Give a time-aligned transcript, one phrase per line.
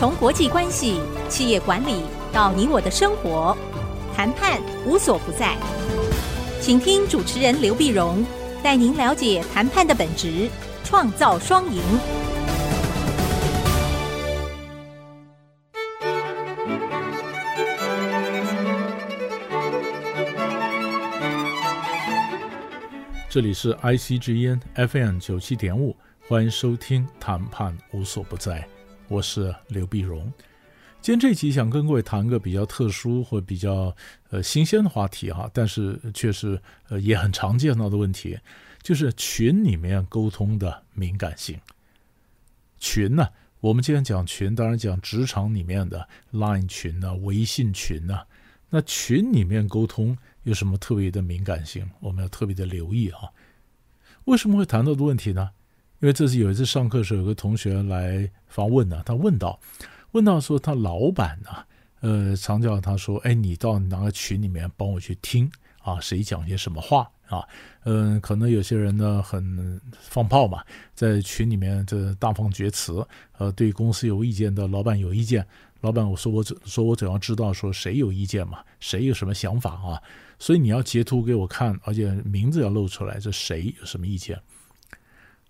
[0.00, 0.98] 从国际关系、
[1.28, 2.00] 企业管理
[2.32, 3.54] 到你我的生活，
[4.16, 5.54] 谈判无所不在。
[6.58, 8.24] 请听主持人刘碧荣
[8.62, 10.48] 带您了解谈判的本质，
[10.84, 11.82] 创造双赢。
[23.28, 25.94] 这里是 IC 之音 FM 九七点五，
[26.26, 28.60] 欢迎收听《谈判无所不在》，
[29.10, 30.32] 我是刘碧荣。
[31.00, 33.94] 今天这期想跟各位谈个比较特殊或比较
[34.28, 38.38] 呃新鲜的话题哈，但是却是呃也很常见到的问题，
[38.84, 41.58] 就是群里面沟通的敏感性。
[42.78, 43.26] 群呢，
[43.58, 48.20] 我们今天讲群，当然讲职场里面的 Line 群呢、微信群呢，
[48.68, 50.16] 那群里面沟通。
[50.44, 51.90] 有什么特别的敏感性？
[51.98, 53.28] 我们要特别的留意啊！
[54.24, 55.50] 为什么会谈到的问题呢？
[56.00, 59.60] 因为这是有一次上课的时候，有个同学来访问呢、他问到，
[60.12, 61.50] 问到说他老板呢、
[62.00, 65.50] 呃，常叫他说，哎，你到哪个群里面帮我去听
[65.82, 66.00] 啊？
[66.00, 67.46] 谁讲些什么话啊？
[67.84, 75.46] 嗯、可能有些人呢很放炮嘛，在群里面这大放厥词，呃，对公司有意见的老板有意见，
[75.82, 80.02] 老板我说我怎说我总要知道说谁有意见嘛，谁有什么想法啊？
[80.38, 84.40] 所以你要截图给我看，而且名字要露出来，这谁有什么意见？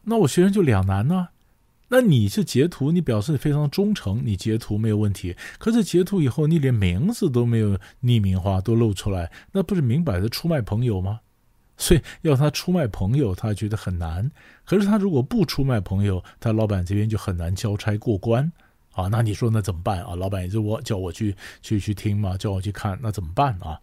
[0.05, 1.29] 那我学生就两难呢。
[1.93, 5.35] 那你是截图，你表示非常忠诚，你截图没有问题。
[5.59, 11.21] 可是截图以后，你连名字都没有匿名化，都露出来，那不是明摆着出卖朋友吗？
[11.77, 14.31] 所以要他出卖朋友，他觉得很难。
[14.65, 18.53] 可是他如果不出卖朋友，他老板这边就很难交差过关
[18.93, 19.09] 啊。
[19.09, 20.15] 那你说那怎么办啊？
[20.15, 23.81] 老板也是我叫我去去去听嘛，叫我去看，那怎么办啊？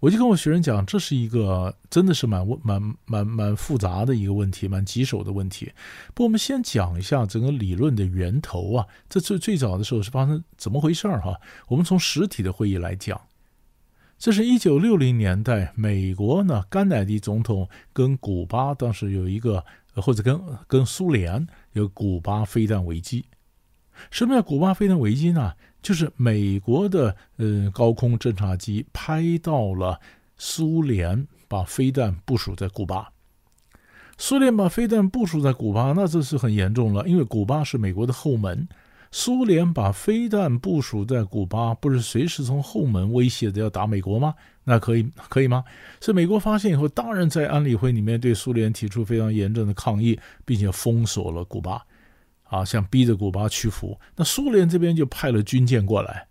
[0.00, 5.72] 我就跟我学生讲，这是一个真的是蛮蛮蛮蛮蛮复杂的一个问题，蛮棘手的问题。
[6.14, 8.86] 不，我们先讲一下整个理论的源头啊。
[9.08, 11.40] 这最最早的时候是发生怎么回事儿哈？
[11.68, 13.18] 我们从实体的会议来讲，
[14.18, 19.64] 这是一九六零年代，美国呢，甘乃迪总统跟古巴当时有一个，
[19.94, 23.24] 或者跟跟苏联有古巴飞弹危机。
[24.10, 25.54] 什么叫古巴飞弹危机呢？
[25.86, 30.00] 就是美国的呃高空侦察机拍到了
[30.36, 33.08] 苏联把飞弹部署在古巴，
[34.18, 38.66] 苏联把飞弹部署在古巴，那这是很严重了，因为古巴是美国的后门，
[39.12, 44.34] 苏联把飞弹部署在古巴，不是随时从后门威胁着要打美国吗？
[44.64, 45.62] 那可以可以吗？
[46.00, 51.80] 所以美国发现以后，当然在安理会里面对苏联提出非常严正的抗议，并且封锁了古巴。
[52.48, 56.26] 啊，想逼着古巴屈服，那苏联这边就派了军舰过来，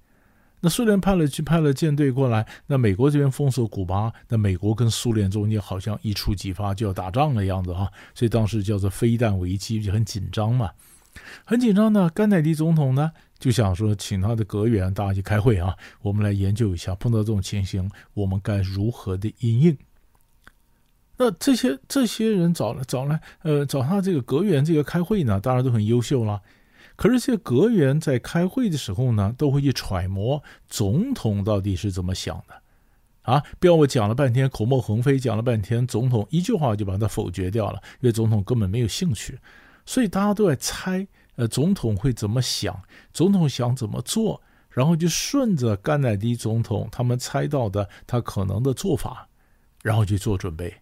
[0.61, 10.71] 那苏联派了去派了舰队过来，那美国这边封锁古巴，那美国跟苏联中间好像一触即发就要打仗的样子哈，所以当时叫做飞弹危机，就很紧张嘛，
[11.43, 12.09] 很紧张呢。
[12.09, 19.77] 甘乃迪总统呢就想说，请他的阁员大家去开会啊，我们来研究一下，碰到这种情形，我们该如何的因应。
[21.17, 26.41] 那这些这些人找来找来，呃，找他这个阁员这个开会呢，当然都很优秀了。
[26.97, 32.61] 可是这阁员在开会的时候呢，都会去揣摩总统到底是怎么想的，
[33.23, 39.39] 啊，不要我讲了半天口沫横飞，讲了半天，总统一句话就把他否决掉了，因为总统根本没有兴趣。
[39.85, 41.05] 所以大家都在猜，
[41.35, 42.81] 呃，总统会怎么想，
[43.13, 49.27] 总统想怎么做，然后就顺着甘乃迪总统他们猜到的他可能的做法，
[49.83, 50.73] 然后去做准备。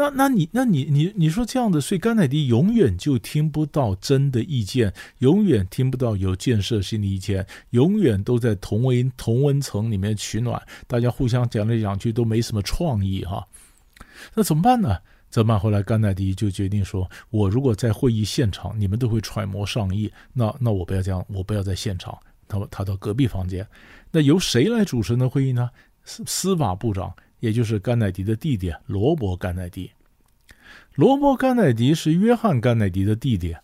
[0.00, 13.46] 那，那你，那你，你，你说这样的，所以甘乃迪永远就听不到真的意见，永远听不到有建设性的意见，永远都在同温同温层里面取暖，大家互相讲来讲去都没什么创意哈。
[14.34, 14.96] 那怎么办呢？
[15.28, 15.60] 怎么办？
[15.60, 22.18] 后来甘乃迪就决定说：“我如果在会议现场，你们都会揣摩上意，那那我不要这样，我不要在现场。
[22.48, 23.66] 他他到隔壁房间，
[24.10, 25.70] 那由谁来主持的会议呢？
[26.04, 29.90] 司司法部长。”也就是甘乃迪的弟弟罗伯·甘乃迪，
[30.94, 33.56] 罗伯·甘乃迪是约翰·甘乃迪的弟弟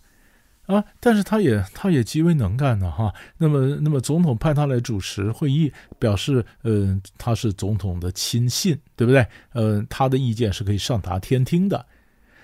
[0.66, 3.14] 啊，但是他也他也极为能干的哈。
[3.38, 9.24] 那么，那么总统派他来主持会议，表示嗯、呃，他是总统的亲信，对不对？
[9.52, 11.86] 嗯、他的意见是可以上达天听的。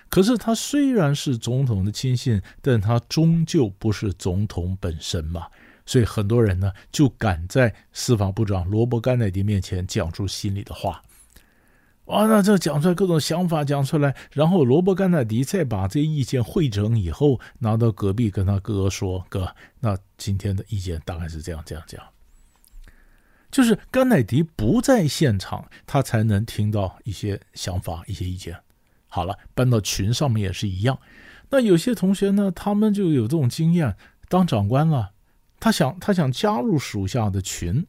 [0.09, 5.47] 可是他虽然是总统的亲信，但他终究不是总统本身嘛。
[5.85, 11.03] 所以很多人呢就敢在司法部长罗伯·甘乃迪面前讲出心里的话。
[12.07, 22.07] 哇，那这讲出来各种想法讲出来，然后罗伯·甘乃迪再把这意见汇整以后，拿到隔壁跟他哥说：“哥，那今天的意见大概是这样这样这样。”
[23.53, 28.57] 就是甘乃迪不在现场，他才能听到一些想法、一些意见。
[29.07, 30.99] 好了，搬到群上面也是一样。
[31.51, 33.95] 那有些同学呢，他们就有这种经验。
[34.29, 35.11] 当长官了，
[35.61, 37.87] 他想他想加入属下的群，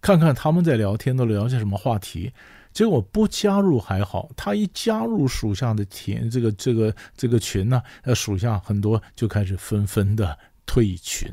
[0.00, 2.32] 看看他们在聊天都聊些什么话题。
[2.76, 11.26] 结果不加入还好，他一加入属下的群，这个这个这个群呢，呃，属下很多就开始纷纷的退群，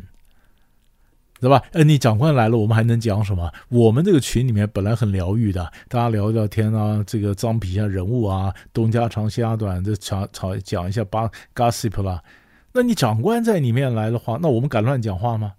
[1.41, 1.61] 对吧？
[1.73, 3.51] 呃，你长官来了，我们还能讲什么？
[3.67, 12.23] 我们这个群里面本来很疗愈的，大家聊聊天啊，这个脏皮下人物啊，东家长西家短，这吵吵讲一下八 gossip 啦。
[12.71, 15.55] 那你长官在里面来的话，那我们敢乱讲话吗？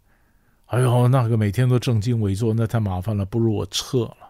[0.65, 4.24] 哎呦，那个每天都正襟危坐，那太麻烦了，不如我撤了。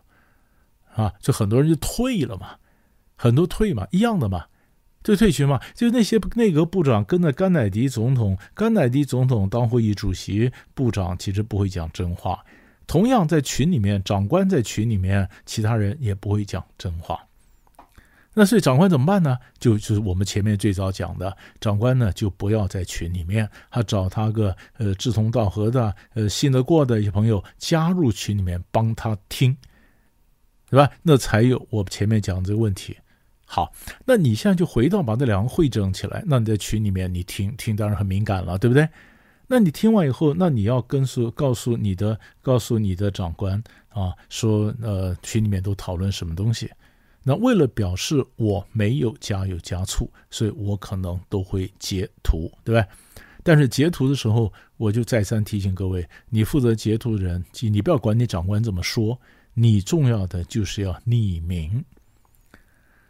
[0.94, 2.56] 啊，就很多人就退了嘛，
[3.16, 4.46] 很多退嘛，一样的嘛，
[5.02, 5.60] 就退群嘛。
[5.74, 12.44] 就那些内阁部长跟着甘乃迪总统，甘乃迪总统当会议主席，部长其实不会讲真话。
[12.86, 17.18] 同样在群里面，长官在群里面，其他人也不会讲真话。
[18.36, 19.38] 那所以长官怎么办呢？
[19.58, 29.56] 就就是我们前面最早讲的，长官呢就不要在群里面，他找他个呃志同道合的呃信得过的一些朋友加入群里面帮他听。
[30.74, 30.90] 对吧？
[31.04, 32.96] 那才有我前面讲这个问题。
[33.46, 33.72] 好，
[34.04, 36.24] 那你现在就回到把这两个汇整起来。
[36.26, 38.88] 那你在群里面你听听，当然很敏感了，对不对？
[39.46, 46.68] 那你听完以后，那你要跟诉告诉你的告诉你的长官啊，说呃群里面都讨论什么东西。
[47.22, 52.88] 那为了表示我没有加油加醋，所以我可能都会截图，对吧？
[53.44, 59.16] 但是截图的时候，我就再三提醒各位，你负责截图的人，你不要管你长官怎么说。
[59.54, 61.84] 你重要的就是要匿名，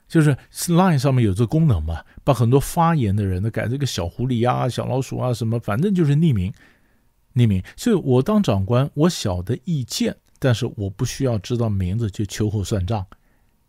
[0.07, 6.53] 就是 Line 上面有这功能嘛，把很多发言的人都改这个小狐狸啊、小老鼠啊什么，反正就是匿名，
[7.35, 7.63] 匿名。
[7.77, 13.07] 所以我当长官，我晓得意见，但是我不需要知道名字就秋后算账，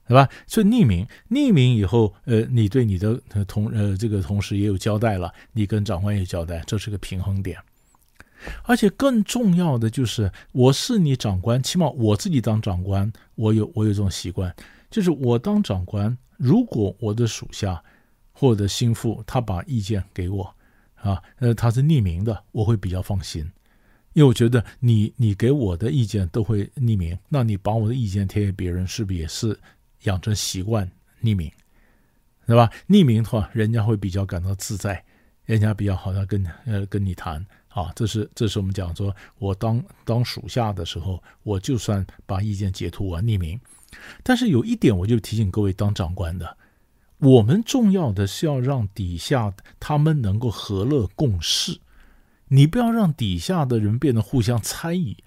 [0.08, 0.30] 对吧？
[0.46, 7.58] 所以匿名，匿名以后，呃，你对你的同呃这个同事也有交代了，你跟长官也交代，这是个平衡点。
[8.64, 14.54] 而且更重要的就是，我是你长官，起码我自己当长官，我有我有这种习惯，
[14.92, 17.82] 就是我当长官，如果我的属下
[18.32, 20.56] 或者心腹他把意见给我，
[20.96, 23.42] 啊，呃，他是匿名的，我会比较放心，
[24.14, 29.58] 因为我觉得你你给我的意见都会匿名，那你把我的意见贴给别人，是不是也是
[30.04, 30.90] 养成习惯
[31.24, 31.52] 匿名，
[32.46, 32.70] 对吧？
[32.88, 35.04] 匿名的话，人家会比较感到自在，
[35.46, 37.44] 人家比较好像跟呃跟你谈。
[37.76, 43.60] 啊，这是这是我们讲说，我当当属下的时候，我就算把意见截图，完匿名。
[44.24, 46.56] 但是有一点，我就提醒各位当长官的，
[47.18, 51.82] 我们重要的是要让底下他们能够和乐共事，
[52.48, 55.18] 你不要让底下的人变得互相猜疑。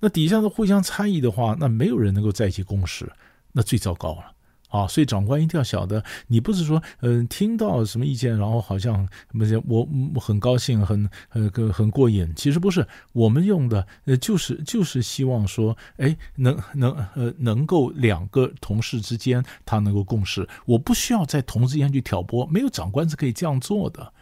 [0.00, 3.12] 那底下的互相猜疑的话，那没有人能够在一起共事，
[3.52, 4.32] 那最糟糕了。
[4.68, 12.30] 啊，所以长官一定要晓得，你不是说，嗯、听到什么意见，然后好像不是我我很高兴，很呃很很过瘾。
[12.36, 24.12] 其实不是，我们用的呃就是就是希望说，哎，能能呃能够两个同事之间他能够共识，我不需要在同事之间去挑拨，没有长官是可以这样做的，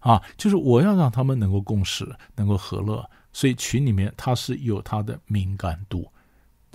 [0.00, 3.08] 啊，就是我要让他们能够共识，能够和乐。
[3.32, 6.06] 所以群里面他是有他的敏感度。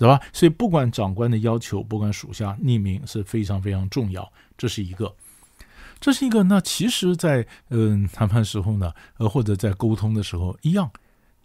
[0.00, 0.18] 对吧？
[0.32, 5.14] 所以不管长官的要求，不管属下匿名是非常非常重要，这是一个，
[6.00, 6.42] 这是一个。
[6.44, 10.90] 那其实在，嗯谈判时候呢，呃或者在沟通的时候一样，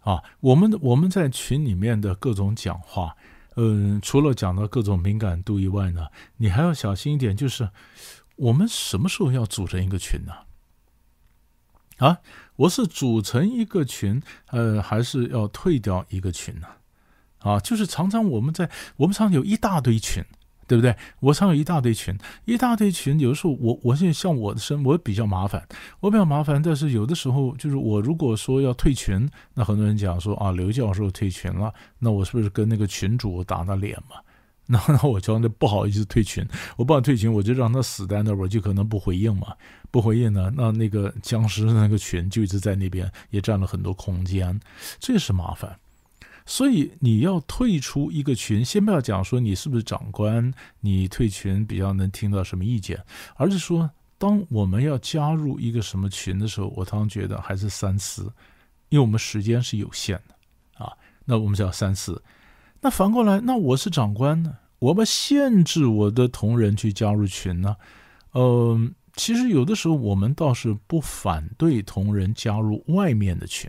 [0.00, 3.14] 啊，我们我们在群里面的各种讲话，
[3.56, 6.06] 嗯，除了讲到各种敏感度以外呢，
[6.38, 7.68] 你还要小心一点，就是
[8.36, 10.32] 我们什么时候要组成一个群呢？
[11.98, 12.20] 啊，
[12.56, 16.66] 我是组成一个群，呃，还是要退掉一个群呢？
[17.46, 20.24] 啊就是常常我们在我们常有一大堆群，
[20.66, 20.96] 对不对？
[21.20, 23.20] 我常有一大堆群，一大堆群。
[23.20, 25.66] 有的时候我我现在像我的身，我比较麻烦，
[26.00, 26.60] 我比较麻烦。
[26.60, 34.16] 但是有的时候就是我如果说要退群，那很多人讲说啊，刘教授退群了，那我是不是跟那个群主打打脸嘛？
[34.68, 36.44] 那那我讲的不好意思退群，
[36.76, 39.54] 我不想退群，我就让他死在那儿，我就可能不回应嘛。
[39.92, 44.58] 不回应呢，那那个僵尸的那个群就一直在那边，也占了很多空间，
[44.98, 45.78] 这是麻烦。
[46.48, 53.02] 所以你要退出一个群，先不要讲说你是不是长官，你退群比较能听到什么意见，
[53.34, 58.32] 而是说，当我们要加入一个什么群的时候，我常常觉得还是三思，
[58.90, 60.92] 因为我们时间是有限的啊。
[61.24, 62.22] 那我们就要三思。
[62.80, 67.74] 那反过来，那我是长官呢，我们限制我的同仁去加入群呢？
[68.34, 73.68] 嗯、其实有的时候我们倒是不反对同仁加入外面的群，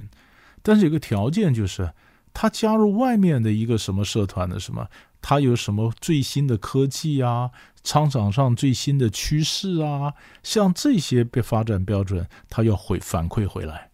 [0.61, 1.91] 但是有个条件就是。
[2.39, 4.87] 他加入外面的一个什么社团的什么，
[5.23, 7.49] 他有什么最新的科技啊，
[7.83, 10.13] 商场上最新的趋势啊，
[10.43, 13.89] 像这些被发展标准，他要回反馈回来。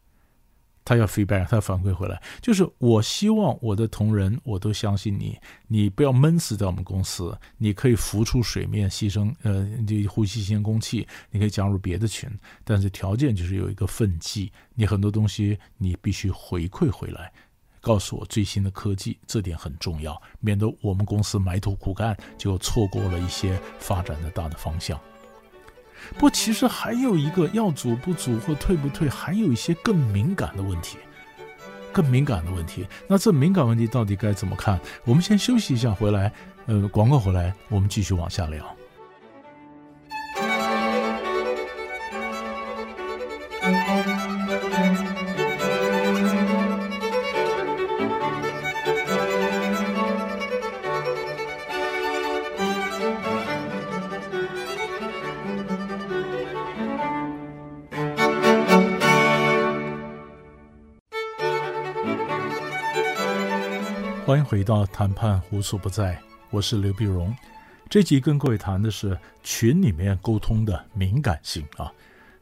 [0.85, 12.29] 他要 feedback，他要反馈回来，就是我希望我的同仁，我都相信你，你不要闷死在我们公司，你可以浮出水面，牺牲呃，就呼吸新鲜空气，你可以加入别的群，
[12.65, 17.31] 但是条件就是有一个分际，你很多东西你必须回馈回来，
[17.83, 24.97] 告诉我最新的科技，这点很重要，免得我们公司埋头苦干，就错过了一些发展的大的方向。
[26.17, 30.97] 不，其实还有一个要组不组或退不退，还有一些更敏感的问题，
[31.91, 32.87] 更敏感的问题。
[33.05, 34.79] 那这敏感问题到底该怎么看？
[35.03, 36.31] 我们先休息一下，回来，
[36.67, 38.65] 呃，广告回来，我们继续往下聊。
[64.25, 66.17] 欢迎回到谈判无所不在，
[66.49, 67.35] 我是刘必荣。
[67.89, 71.91] 这集跟各位谈的是群里面沟通的敏感性啊。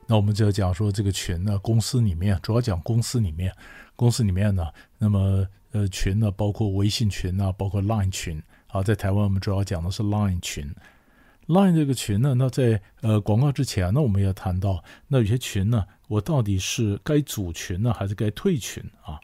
[0.05, 3.51] 那我们就要讲说这个群呢，公司里面主要讲公司里面，
[3.95, 4.67] 公司里面呢，
[4.99, 8.83] 那么呃群呢，包括微信群啊，包括 Line 群啊。
[8.83, 10.71] 在台湾我们主要讲的是 Line 群
[11.47, 19.19] ，Line 这个群呢，那在呃广告之前呢，我们也谈到，那有些群呢，我到底是该组群呢，还是该退群啊？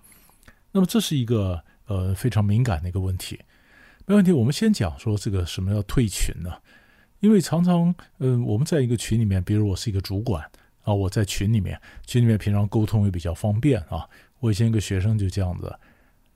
[0.71, 1.63] 那么这是一个。
[1.87, 3.39] 呃，非常敏感的一个问题，
[4.05, 4.31] 没问题。
[4.31, 6.51] 我们先讲说这个什么叫退群呢？
[7.19, 10.43] 因为常常，嗯、我们在一个群里面，比如我是一个主管
[10.83, 14.07] 啊，我在群里面，群里面平常沟通也比较方便啊。
[14.39, 15.75] 我以前一个学生就这样子，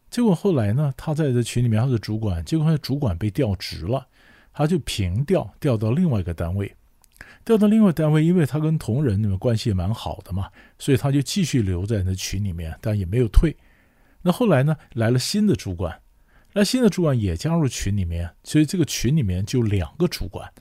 [0.09, 4.07] 结果后来呢，他在这群里面他是主管，结果他的主管被调职了，
[4.53, 6.75] 他就平调调到另外一个单位，
[7.45, 13.55] 调到另外单位，因为他跟同仁那么关系也蛮好的嘛，所以他就继续留在那群里面，但也没有退。
[14.23, 15.99] 那后来呢，来了新的主管，
[16.53, 20.51] 那新的主管也加入群里面，所以这个群里面就两个主管，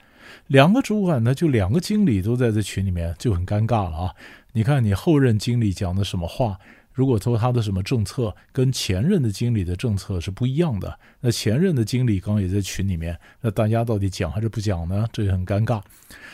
[0.46, 4.14] 两个主管呢，就两个经理都在这群里面，就很尴尬了啊！
[4.52, 6.58] 你看你后任经理讲的什么话？
[7.00, 15.08] 如果说他的什么政策跟前任的经理的政策是不一样的，那前任的经理刚刚也在群里面，那大家到底讲还是不讲呢？
[15.10, 15.80] 这也很尴尬，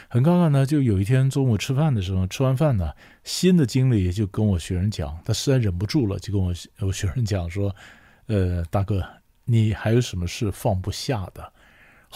[0.09, 0.67] 很尴尬呢。
[0.67, 2.91] 就有一天中午吃饭的时候，吃完饭呢，
[3.23, 7.73] 新的经理就跟我学生讲，他实在忍不住了，就跟我我学生讲说
[8.27, 9.05] ：“呃，大哥，
[9.45, 11.53] 你还有什么事放不下的？”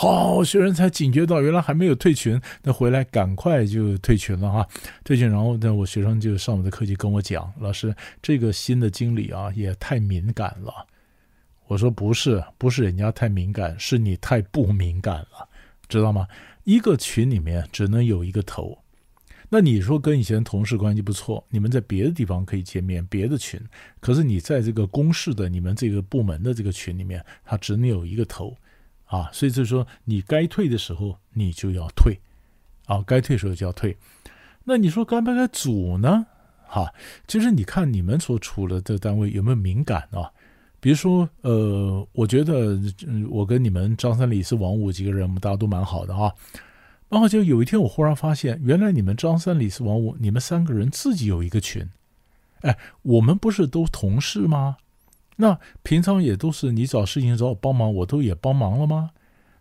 [0.03, 4.67] 好，学生才警觉到，原来还没有退群，那回来赶快就退群了哈，
[5.05, 5.29] 退群。
[5.29, 10.73] 然后呢，我学生就上我的课就跟我讲，老师，这个新的经理啊也太敏感了。
[11.67, 15.47] 我说不是，不是人家太敏感，是你太不敏感了，
[15.87, 16.27] 知道吗？
[16.65, 18.79] 一个群里面只能有一个头。
[19.51, 23.61] 那你说跟以前同事关系不错，你们在别的地方可以见面，别的群，
[24.01, 28.57] 可是你在这个公事的你们这个部门的这个群里面，他只能有一个头。
[29.11, 32.19] 啊，所以就是说，你该退的时候你就要退，
[32.87, 33.97] 啊，该退的时候就要退。
[34.63, 36.25] 那你说该不该组呢？
[36.65, 36.95] 哈、啊，
[37.27, 40.31] 就是你看你们所处的这单位有没有敏感啊？
[40.79, 42.79] 比如说，呃，我觉得
[43.29, 46.33] 我跟你们张三李四王五几个人，我们大家都蛮好的啊。
[47.09, 51.87] 然后就有一天，我忽然发现，原来你们张三李四王五，你们三个人自己有一个群。
[52.61, 54.77] 哎，我们不是都同事吗？
[55.41, 59.11] 那平常也都是你找事情找我帮忙，我都也帮忙了吗？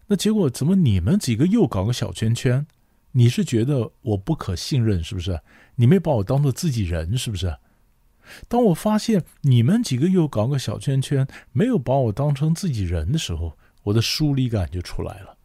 [0.08, 2.68] 那结果怎么你们几个又搞个小圈圈？
[3.14, 5.40] 你是觉得我不可信任是不是？
[5.76, 7.56] 你没把我当做自己人是不是？
[8.48, 15.38] 当我发现你们几个又搞个小圈圈，没有把我当成自己人的时候，我的疏离感就出来了。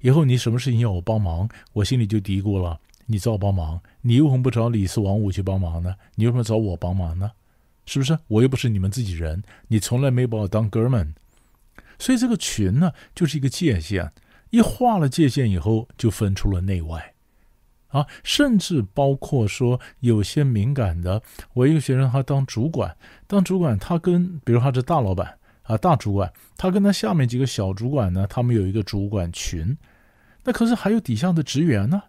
[0.00, 5.94] 以后你什么事情要我帮忙，我心里就嘀咕了：你找我帮忙，你为什么不找李四王五去帮忙呢？
[6.16, 7.30] 你为什么找我帮忙呢？
[7.88, 8.18] 是不是？
[8.28, 11.14] 我又不是你们自己人，你从来没把我当哥们，
[11.98, 14.12] 所以这个群呢，就是一个界限。
[14.50, 17.14] 一划了界限以后，就分出了内外，
[17.88, 21.22] 啊，甚至包括说有些敏感的。
[21.54, 29.76] 我一个学生，他当主管，当主管，他跟比如他是大老板啊，大主管，他跟他下面几个小主管呢，他们有一个主管群。
[30.44, 32.02] 那可是还有底下的职员呢。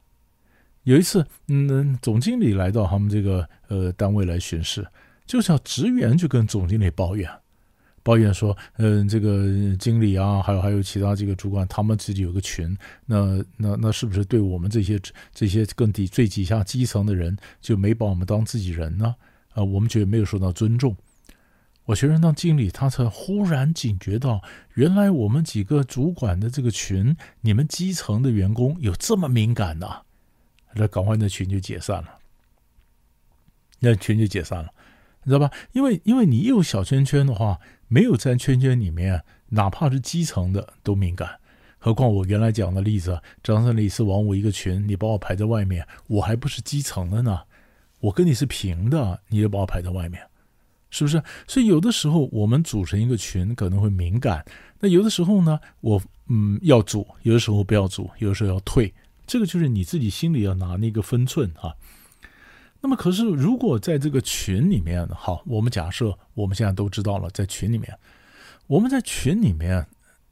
[0.83, 4.87] 有一次，嗯，总经理来到他们这个呃单位来巡视。
[5.29, 7.29] 就像职员就跟总经理抱怨，
[8.01, 9.45] 抱怨说，嗯，这个
[9.77, 14.99] 经理啊，还有还有其他这个主管，他们自己有个群，那那那是不是对我们这些
[15.31, 19.15] 这些更底最底下基层的人就没把我们当自己人呢？
[19.53, 20.97] 啊，我们觉得没有受到尊重。
[21.85, 24.41] 我学生当经理，他才忽然警觉到，
[24.73, 30.01] 原来我们几个主管的这个群，你们基层的员工有这么敏感呐？
[30.73, 32.17] 那赶快那群就解散了，
[33.77, 34.69] 那群就解散了。
[35.23, 35.51] 你知道吧？
[35.73, 41.29] 因为因为你有小圈圈的话，没有在圈圈里面，哪怕是基层的都敏感。
[41.77, 47.39] 何况我原来讲的例子，张三李四王五一个群，你把我排在外面，我还不是基层的呢，
[47.99, 50.21] 我跟你是平的，你就把我排在外面，
[50.89, 51.23] 是不是？
[51.47, 54.45] 所以有的时候我们组成一个群可能会敏感，
[54.79, 58.93] 那有的时候呢，我嗯要组，有的时候不要组，有的时候要退，
[59.25, 61.73] 这个就是你自己心里要拿那个分寸啊。
[62.81, 67.97] 那么可是如果在这个群里面，好，我们假设我们现在都知道了，在群里面，
[68.67, 69.85] 我们在群里面。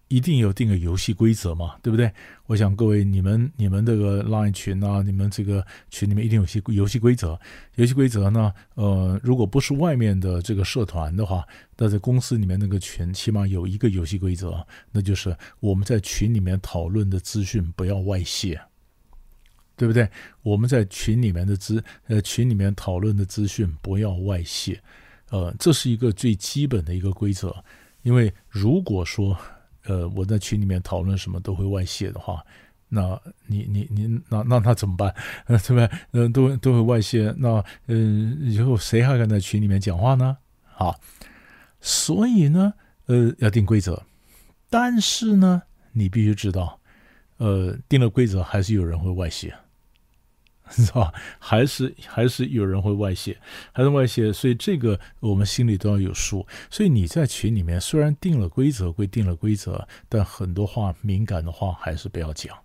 [0.10, 2.10] 一定有定个游戏规则嘛，对不对？
[2.46, 7.38] 我想各位，你们你们这个 Line 群啊，你们这个群里面一定有些游戏规则。
[7.75, 18.62] 游戏规则呢，呃，如果不是外面的这个社团的话，那在公司里面那个群起码有一个游戏规则，那就是我们在群里面讨论的资讯不要外泄，
[19.77, 20.10] 对不对？
[20.41, 24.81] 我们在群里面的资呃群里面讨论的资讯不要外泄，
[25.29, 27.55] 呃，这是一个最基本的一个规则，
[28.01, 29.38] 因为如果说
[29.86, 32.43] 呃，我在群里面讨论什么都会外泄的话，
[32.89, 35.13] 那你你你那那那怎么办？
[35.46, 36.00] 呃， 对吧？
[36.12, 40.38] 呃，都都会外泄，那嗯、以后谁还敢在群里面讲话呢？
[40.63, 41.00] 好，
[41.79, 42.74] 所以呢，
[43.05, 44.03] 呃，要定规则，
[44.69, 46.79] 但是呢，你必须知道，
[47.38, 49.53] 呃，定了规则还是有人会外泄。
[50.71, 51.13] 是吧？
[51.39, 53.38] 还是还是有人会外泄，
[53.71, 56.45] 还是外泄，所以这个我们心里都要有数。
[56.69, 62.55] 所以你在群里面虽然定了规则归定了规则，但很多话敏感的话还是不要讲。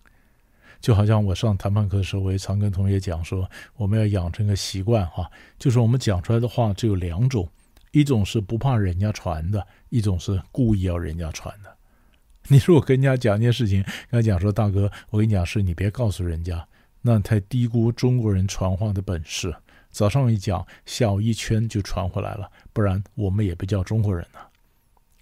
[0.81, 7.47] 就好像我上谈判课的时候，我也常跟同学讲说，我们要养成个习惯哈，就是我们讲出来的话只有两种，
[7.91, 11.73] 一种是不怕人家传的，一种是故意要人家传的。
[12.49, 13.81] 你如果跟人家讲一件事情，
[14.11, 16.67] 跟他讲说，大哥，我跟你讲是，你别告诉人家。
[17.03, 19.55] 那太低估中国人传话的本事。
[19.91, 24.39] 早上一讲，下午一圈就传回来了，不然我们也不叫中国人呢，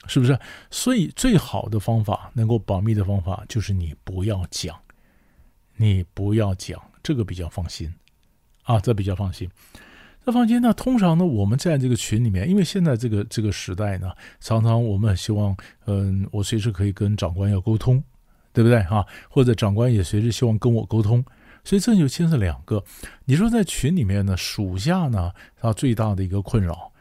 [0.07, 0.39] 是不是？
[0.69, 4.79] 所以最好的方法，能够保密的方法，就是你不要讲，
[5.75, 7.93] 你不要讲，这个比较放心
[8.63, 9.49] 啊，这比较放心。
[10.23, 15.53] 这放心呢，通常呢，我们在这个群里面，因为现在这个这个时代呢，常常我们希望，
[15.87, 18.01] 嗯，我随时可以跟长官要沟通，
[18.53, 19.05] 对不对啊？
[19.29, 21.25] 或者长官也随时希望跟我沟通。
[21.63, 22.83] 所以这就牵涉两个，
[23.25, 26.91] 你说在群里面呢，属下呢，他最大的一个困扰，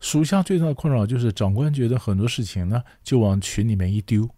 [0.00, 4.28] 属下最大的困扰就是长官觉得很多事情呢，就往群里面一丢，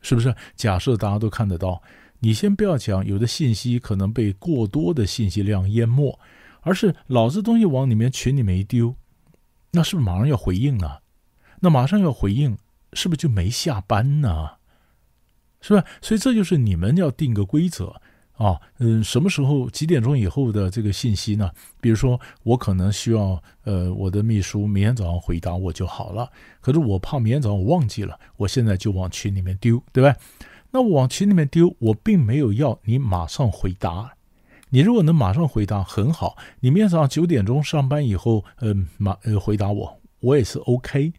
[0.00, 0.34] 是不是？
[0.56, 1.80] 假设大家都看得到，
[2.18, 6.18] 你先不要讲，有的信息可能被过多的信息量淹没，
[6.62, 8.96] 而是老子东西往里面群里面一丢，
[9.70, 10.98] 那是不是马上要回应呢？
[11.60, 12.58] 那马上要回应，
[12.92, 14.50] 是不是就没下班呢？
[15.60, 15.84] 是吧？
[16.00, 18.02] 所以这就是你们要定个规则。
[18.42, 21.48] 啊，嗯，什么时候几点钟以后的这个信息呢？
[21.80, 26.28] 比如说，我可能需要呃，我的秘书明天早上回答我就好了。
[26.60, 30.16] 可是我怕明天早上我忘记了，我现在就往群里面丢，对吧？
[30.72, 34.14] 那我往群里面丢，我并没有要你马上回答。
[34.70, 36.36] 你如果能马上回答，很好。
[36.58, 41.12] 你明天早上九点钟上班以后，呃，马呃回答我，我也是 OK，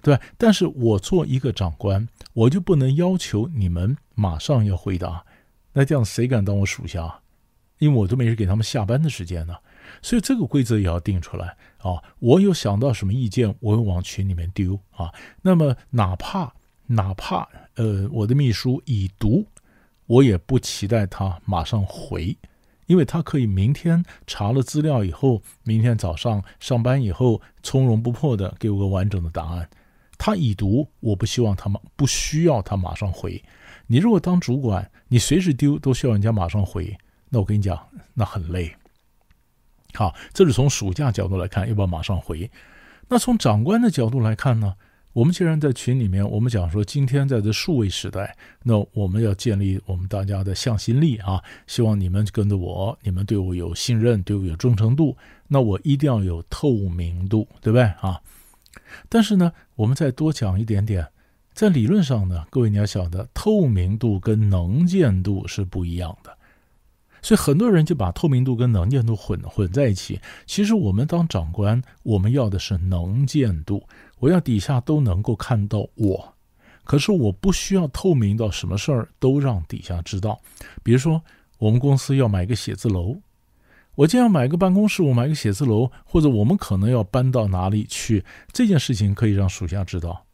[0.00, 0.18] 对？
[0.38, 5.26] 但是我做一个长官，我就不能要求你们马上要回答。
[5.72, 7.20] 那这样谁敢当我属下？
[7.78, 9.56] 因为我都没人给他们下班的时间呢，
[10.02, 12.00] 所以这个规则也要定出来啊！
[12.20, 15.12] 我有想到什么意见，我会往群里面丢啊。
[15.42, 16.54] 那么哪怕
[16.86, 19.44] 哪怕呃我的秘书已读，
[20.06, 22.36] 我也不期待他马上回，
[22.86, 29.68] 因为他可以明天查了资料以后，明天早上上班以后从容不迫地给我个完整的答案。
[30.16, 33.42] 他已读，我不希望他马不需要他马上回。
[33.92, 36.96] 你如果当主管，你随时丢都需要人家马上回，
[37.28, 37.78] 那我跟你讲，
[38.14, 38.74] 那很累。
[39.92, 42.50] 好，这是从暑假角度来看，要不要马上回？
[43.06, 44.74] 那从长官的角度来看呢？
[45.12, 55.14] 我们既然在群里面，我们讲说，今天在这数位时代，那我们要建立我们大家的向心力啊，希望你们跟着我，你们对我有信任，对我有忠诚度，
[55.48, 58.22] 那我一定要有透明度，对不对啊？
[59.10, 61.06] 但是呢，我们再多讲一点点。
[61.54, 66.36] 在理论上呢，各位你要晓得，透明度跟能见度是不一样的，
[67.20, 70.18] 所以很多人就把透明度跟能见度混混在一起。
[70.46, 73.82] 其实我们当长官，我们要的是能见度，
[74.18, 76.34] 我要底下都能够看到我，
[76.84, 80.40] 可是我不需要透明到什么事儿都让底下知道。
[80.82, 81.22] 比如说，
[81.58, 83.18] 我们公司要买个写字楼，
[83.94, 90.24] 我既要买个办公室，我买个写字楼，或者我们可能要搬到哪里去，这件事情可以让属下知道。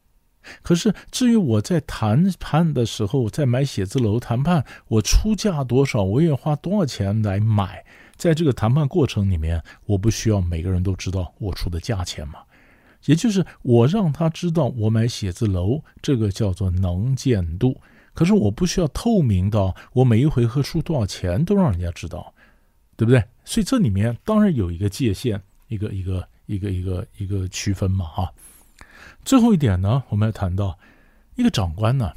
[0.61, 7.83] 可是，至于我在谈判的时候，在买写字楼谈判，我出价多少，我愿意花多少钱来买，
[8.15, 12.39] 在这个谈判过程里面，我不需要每个人都知道我出的价钱嘛？
[13.05, 17.79] 也就是我让他知道我买写字楼，这个叫做能见度。
[18.13, 22.33] 可是我不需要透明到我每一回合出多少钱都让人家知道，
[22.97, 23.23] 对不对？
[23.45, 28.33] 所以这里面当然有一个界限，一个一个一个一个一个区分嘛，哈。
[29.29, 30.79] 最后一点呢，我们要谈到
[31.35, 32.13] 一个长官呢。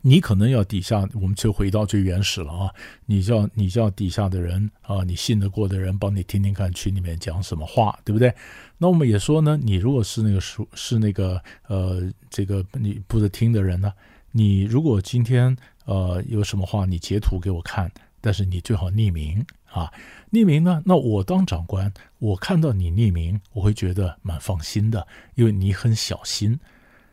[0.00, 2.74] 你可能要底下，我们就回到最原始了啊！
[3.06, 8.34] 你叫你叫底下的人啊，你信得过的人帮你听听看群里面讲什么话，对不对？
[8.78, 13.92] 那我们也说呢，你如果是那个属是那个呃这个你不得听的人呢，
[14.32, 17.88] 你如果今天呃有什么话，你截图给我看，
[18.22, 19.92] 但是你最好匿名啊！
[20.30, 26.58] 匿名呢，那我当长官，我看到你匿名，我会觉得蛮放心的，因为你很小心，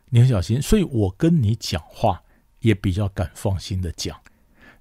[0.08, 2.22] 你很小心，所以我跟你讲话。
[2.60, 4.20] 也比较敢放心的讲，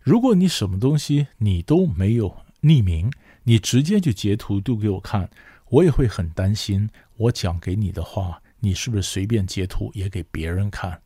[0.02, 2.30] 如果你什么东西你都没有
[2.62, 3.10] 匿名，
[3.44, 5.30] 你直接就截图都给我看，
[5.70, 6.90] 我也会很担心。
[7.16, 11.02] 我讲给你的话，你是不是随便截图也给别人看？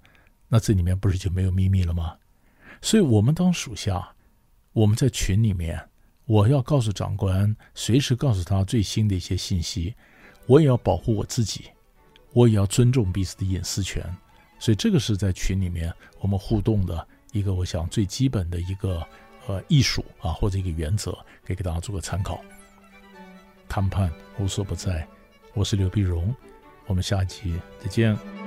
[0.48, 2.16] 那这里面不是就没有秘密了吗？
[2.82, 4.16] 所以，我们当属下，
[4.74, 5.80] 我们在群里面，
[6.26, 9.94] 我要告诉长官，随时告诉他最新的一些信息，
[10.48, 11.66] 我也要保护我自己，
[12.34, 14.04] 我也要尊重彼此的隐私权。
[14.58, 19.06] 所以这个是在群里面我们互动的一个，我想最基本的一个
[19.46, 21.12] 呃艺术啊，或者一个原则，
[21.46, 22.42] 可以给大家做个参考。
[23.70, 25.08] 谈判无所不在，
[25.54, 26.36] 我是刘碧荣，
[26.88, 28.43] 我们下一集再见。